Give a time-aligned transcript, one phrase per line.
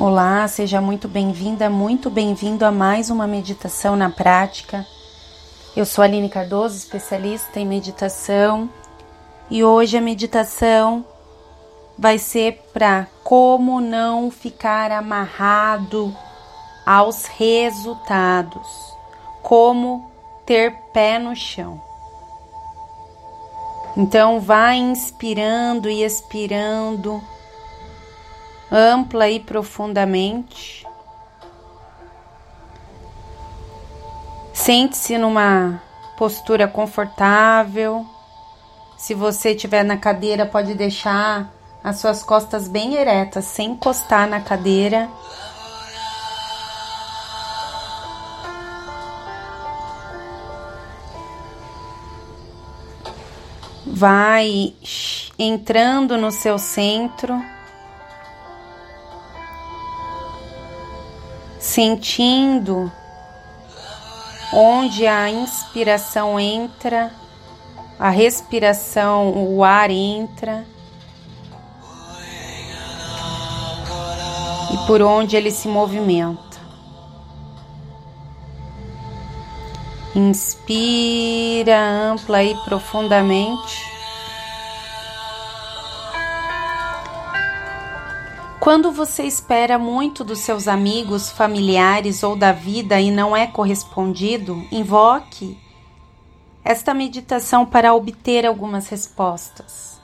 [0.00, 4.86] Olá, seja muito bem-vinda, muito bem-vindo a mais uma meditação na prática.
[5.76, 8.70] Eu sou Aline Cardoso, especialista em meditação,
[9.50, 11.04] e hoje a meditação
[11.98, 16.16] vai ser para como não ficar amarrado
[16.86, 18.66] aos resultados,
[19.42, 20.10] como
[20.46, 21.78] ter pé no chão.
[23.94, 27.22] Então, vai inspirando e expirando
[28.70, 30.86] ampla e profundamente.
[34.52, 35.82] Sente-se numa
[36.16, 38.06] postura confortável.
[38.96, 41.50] Se você estiver na cadeira, pode deixar
[41.82, 45.08] as suas costas bem eretas, sem encostar na cadeira.
[53.86, 54.74] Vai
[55.38, 57.42] entrando no seu centro.
[61.70, 62.90] Sentindo
[64.52, 67.12] onde a inspiração entra,
[67.96, 70.66] a respiração, o ar entra
[74.72, 76.58] e por onde ele se movimenta.
[80.16, 83.89] Inspira ampla e profundamente.
[88.60, 94.62] Quando você espera muito dos seus amigos, familiares ou da vida e não é correspondido,
[94.70, 95.58] invoque
[96.62, 99.98] esta meditação para obter algumas respostas.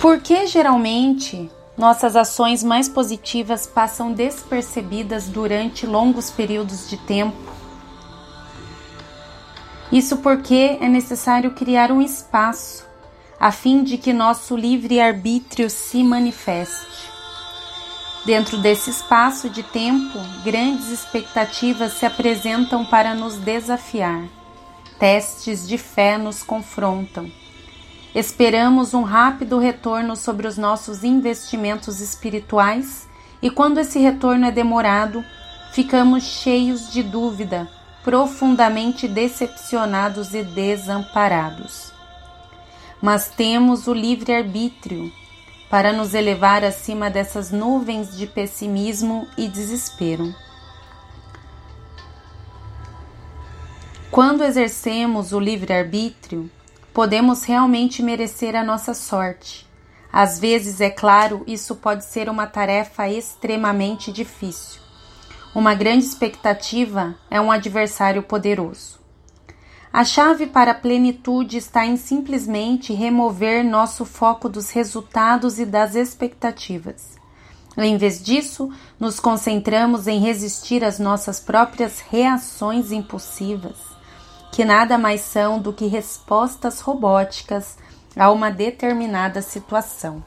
[0.00, 7.52] Por que geralmente nossas ações mais positivas passam despercebidas durante longos períodos de tempo?
[9.90, 12.87] Isso porque é necessário criar um espaço
[13.40, 17.08] a fim de que nosso livre-arbítrio se manifeste.
[18.26, 24.24] Dentro desse espaço de tempo, grandes expectativas se apresentam para nos desafiar.
[24.98, 27.30] Testes de fé nos confrontam.
[28.12, 33.08] Esperamos um rápido retorno sobre os nossos investimentos espirituais
[33.40, 35.24] e, quando esse retorno é demorado,
[35.72, 37.68] ficamos cheios de dúvida,
[38.02, 41.97] profundamente decepcionados e desamparados
[43.00, 45.12] mas temos o livre-arbítrio
[45.70, 50.34] para nos elevar acima dessas nuvens de pessimismo e desespero.
[54.10, 56.50] Quando exercemos o livre-arbítrio,
[56.92, 59.68] podemos realmente merecer a nossa sorte.
[60.10, 64.80] Às vezes, é claro, isso pode ser uma tarefa extremamente difícil.
[65.54, 68.97] Uma grande expectativa é um adversário poderoso.
[69.92, 75.94] A chave para a plenitude está em simplesmente remover nosso foco dos resultados e das
[75.94, 77.16] expectativas.
[77.76, 83.76] Em vez disso, nos concentramos em resistir às nossas próprias reações impulsivas,
[84.52, 87.78] que nada mais são do que respostas robóticas
[88.14, 90.22] a uma determinada situação.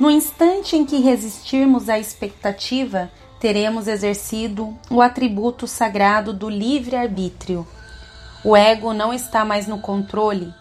[0.00, 7.66] No instante em que resistirmos à expectativa, teremos exercido o atributo sagrado do livre-arbítrio
[8.46, 10.54] o ego não está mais no controle,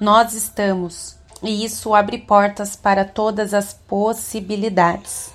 [0.00, 5.30] nós estamos, e isso abre portas para todas as possibilidades.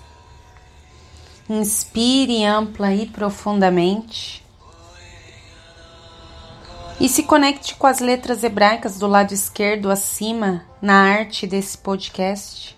[1.47, 4.43] Inspire ampla e profundamente.
[6.99, 12.75] E se conecte com as letras hebraicas do lado esquerdo acima na arte desse podcast.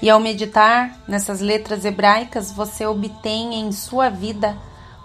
[0.00, 4.56] E ao meditar nessas letras hebraicas, você obtém em sua vida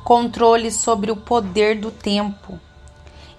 [0.03, 2.59] controle sobre o poder do tempo.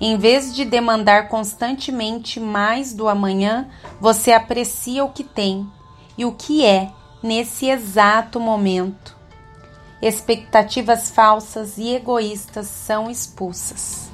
[0.00, 3.68] Em vez de demandar constantemente mais do amanhã,
[4.00, 5.68] você aprecia o que tem
[6.18, 6.90] e o que é
[7.22, 9.16] nesse exato momento.
[10.00, 14.10] Expectativas falsas e egoístas são expulsas.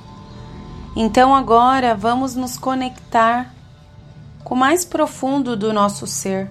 [0.94, 3.54] Então agora vamos nos conectar
[4.44, 6.50] com o mais profundo do nosso ser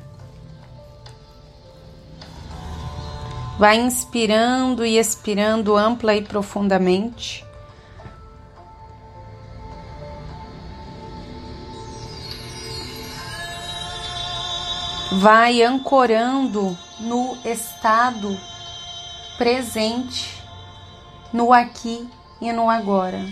[3.57, 7.43] Vai inspirando e expirando ampla e profundamente.
[15.13, 18.37] Vai ancorando no estado
[19.37, 20.43] presente,
[21.33, 22.07] no aqui
[22.39, 23.25] e no agora.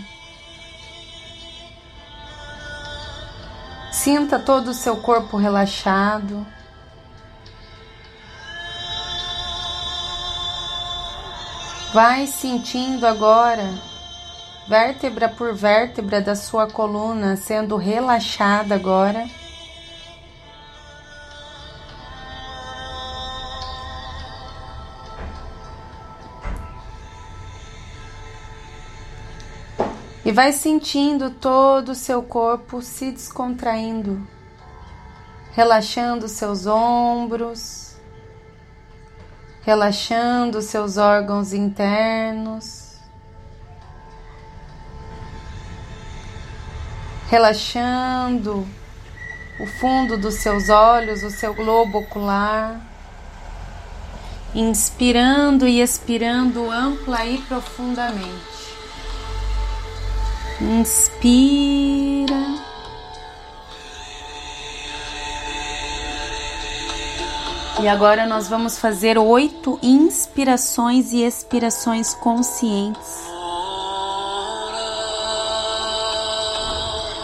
[3.92, 6.46] Sinta todo o seu corpo relaxado.
[11.96, 13.72] Vai sentindo agora
[14.68, 19.26] vértebra por vértebra da sua coluna sendo relaxada agora.
[30.22, 34.20] E vai sentindo todo o seu corpo se descontraindo,
[35.54, 37.85] relaxando seus ombros
[39.66, 43.00] relaxando seus órgãos internos,
[47.28, 48.64] relaxando
[49.58, 52.80] o fundo dos seus olhos, o seu globo ocular,
[54.54, 58.76] inspirando e expirando ampla e profundamente.
[60.60, 62.36] Inspira.
[67.78, 73.26] E agora nós vamos fazer oito inspirações e expirações conscientes.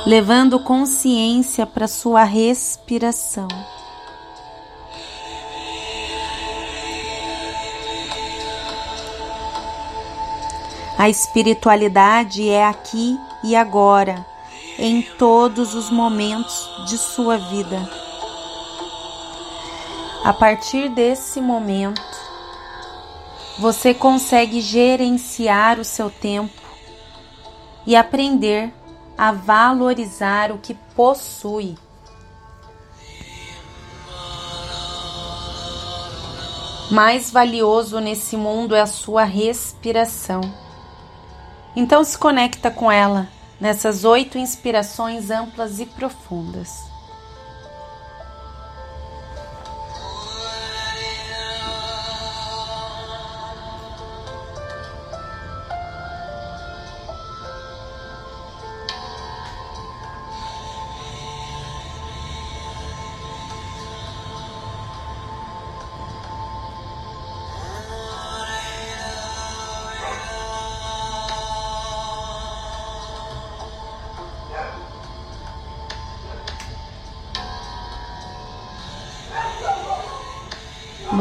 [0.04, 3.48] Levando consciência para sua respiração.
[10.98, 14.24] A espiritualidade é aqui e agora,
[14.78, 18.11] em todos os momentos de sua vida.
[20.24, 22.00] A partir desse momento,
[23.58, 26.62] você consegue gerenciar o seu tempo
[27.84, 28.72] e aprender
[29.18, 31.76] a valorizar o que possui.
[36.88, 40.40] Mais valioso nesse mundo é a sua respiração.
[41.74, 43.28] Então se conecta com ela
[43.60, 46.91] nessas oito inspirações amplas e profundas.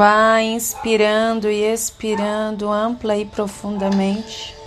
[0.01, 4.60] Vai inspirando e expirando ampla e profundamente.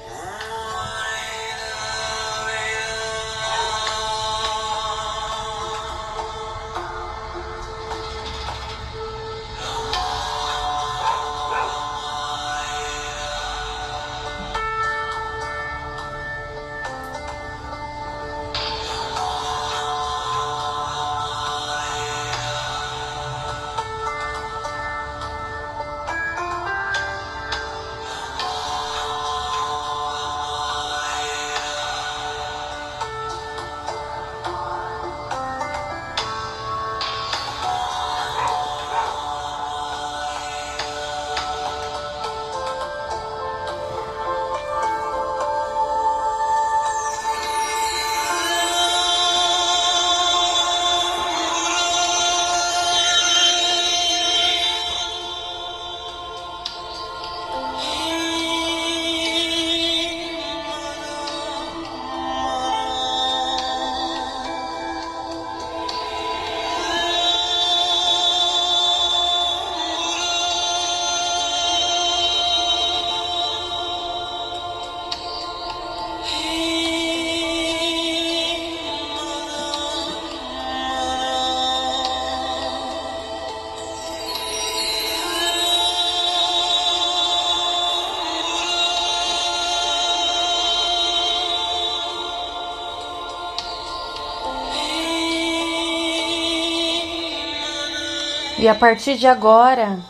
[98.65, 100.01] E a partir de agora,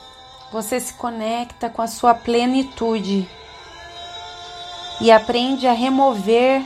[0.52, 3.28] você se conecta com a sua plenitude
[5.00, 6.62] e aprende a remover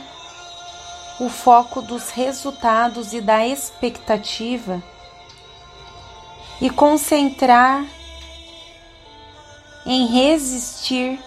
[1.19, 4.83] o foco dos resultados e da expectativa
[6.61, 7.83] e concentrar
[9.83, 11.19] em resistir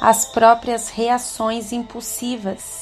[0.00, 2.81] às próprias reações impulsivas.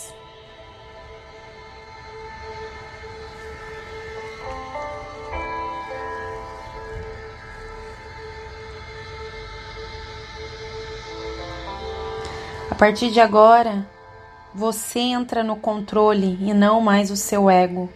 [12.80, 13.87] Partir de agora,
[14.54, 17.90] você entra no controle e não mais o seu ego,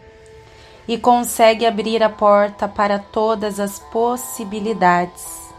[0.86, 5.50] e consegue abrir a porta para todas as possibilidades.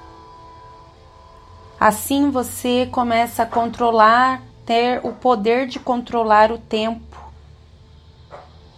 [1.80, 7.20] Assim você começa a controlar, ter o poder de controlar o tempo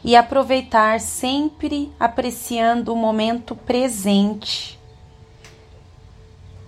[0.01, 4.79] e aproveitar sempre apreciando o momento presente.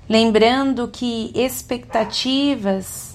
[0.09, 3.08] Lembrando que expectativas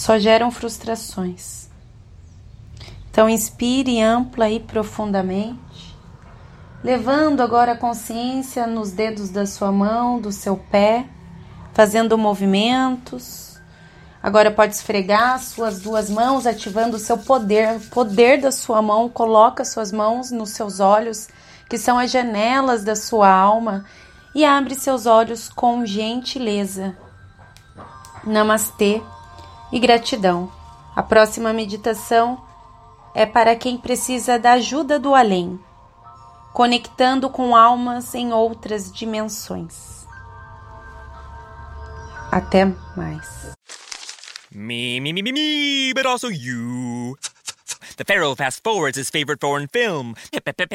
[0.00, 1.68] só geram frustrações.
[3.10, 5.94] Então, inspire ampla e profundamente,
[6.82, 11.04] levando agora a consciência nos dedos da sua mão, do seu pé,
[11.74, 13.60] fazendo movimentos.
[14.22, 19.06] Agora pode esfregar suas duas mãos, ativando o seu poder, o poder da sua mão.
[19.06, 21.28] Coloca suas mãos nos seus olhos,
[21.68, 23.84] que são as janelas da sua alma,
[24.34, 26.96] e abre seus olhos com gentileza.
[28.24, 29.02] Namastê
[29.72, 30.50] e gratidão.
[30.94, 32.42] A próxima meditação
[33.14, 35.58] é para quem precisa da ajuda do além,
[36.52, 40.06] conectando com almas em outras dimensões.
[42.30, 42.64] Até
[42.96, 43.52] mais.
[44.52, 47.16] Me, me, me, me, me, but also you.
[47.96, 50.14] The Pharaoh fast forwards his favorite foreign film,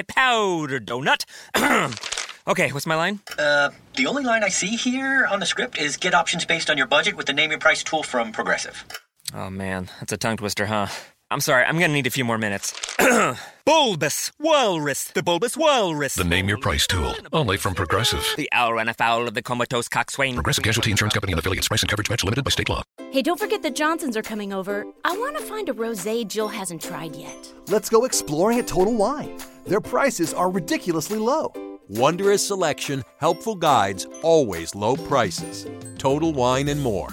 [0.07, 1.25] Powder Donut.
[2.47, 3.19] okay, what's my line?
[3.37, 6.77] Uh, the only line I see here on the script is get options based on
[6.77, 8.85] your budget with the name your price tool from Progressive.
[9.33, 10.87] Oh man, that's a tongue twister, huh?
[11.31, 12.73] I'm sorry, I'm gonna need a few more minutes.
[13.65, 16.13] bulbous Walrus, the Bulbous Walrus.
[16.15, 17.15] The name your price tool.
[17.33, 18.23] Only from Progressive.
[18.37, 20.35] The owl ran afoul of the comatose coxswain.
[20.35, 21.67] Progressive Casualty Insurance Company and affiliates.
[21.67, 22.83] Price and coverage match limited by state law.
[23.11, 24.85] Hey, don't forget the Johnsons are coming over.
[25.03, 27.51] I want to find a rosé Jill hasn't tried yet.
[27.69, 29.39] Let's go exploring at Total Wine.
[29.65, 31.51] Their prices are ridiculously low.
[31.87, 35.67] Wondrous selection, helpful guides, always low prices.
[35.99, 37.09] Total Wine and more.